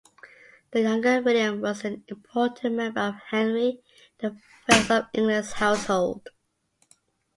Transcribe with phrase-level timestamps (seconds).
[0.71, 3.83] The younger William was an important member of Henry
[4.17, 4.35] the
[4.65, 6.29] First of England's household.